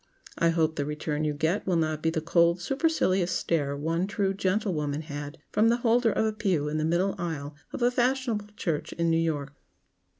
I 0.39 0.49
hope 0.49 0.77
the 0.77 0.83
return 0.85 1.25
you 1.25 1.33
get 1.35 1.67
will 1.67 1.75
not 1.75 2.01
be 2.01 2.09
the 2.09 2.21
cold 2.21 2.59
supercilious 2.59 3.31
stare 3.31 3.77
one 3.77 4.07
true 4.07 4.33
gentlewoman 4.33 5.01
had 5.03 5.37
from 5.51 5.69
the 5.69 5.77
holder 5.77 6.11
of 6.11 6.25
a 6.25 6.33
pew 6.33 6.67
in 6.67 6.79
the 6.79 6.85
middle 6.85 7.13
aisle 7.19 7.53
of 7.71 7.83
a 7.83 7.91
fashionable 7.91 8.47
church 8.57 8.93
in 8.93 9.11
New 9.11 9.19
York. 9.21 9.53